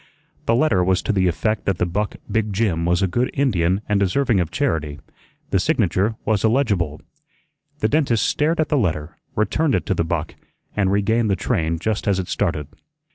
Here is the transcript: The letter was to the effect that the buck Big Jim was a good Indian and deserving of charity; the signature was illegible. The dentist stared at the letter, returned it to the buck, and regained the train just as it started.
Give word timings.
The 0.47 0.55
letter 0.55 0.83
was 0.83 1.03
to 1.03 1.11
the 1.11 1.27
effect 1.27 1.65
that 1.65 1.77
the 1.77 1.85
buck 1.85 2.15
Big 2.27 2.51
Jim 2.51 2.85
was 2.85 3.03
a 3.03 3.07
good 3.07 3.29
Indian 3.35 3.81
and 3.87 3.99
deserving 3.99 4.39
of 4.39 4.49
charity; 4.49 4.97
the 5.51 5.59
signature 5.59 6.15
was 6.25 6.43
illegible. 6.43 7.01
The 7.81 7.87
dentist 7.87 8.25
stared 8.25 8.59
at 8.59 8.69
the 8.69 8.79
letter, 8.79 9.17
returned 9.35 9.75
it 9.75 9.85
to 9.85 9.93
the 9.93 10.03
buck, 10.03 10.33
and 10.75 10.91
regained 10.91 11.29
the 11.29 11.35
train 11.35 11.77
just 11.77 12.07
as 12.07 12.17
it 12.17 12.29
started. 12.29 12.65